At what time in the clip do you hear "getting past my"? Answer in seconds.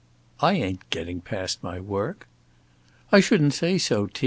0.89-1.79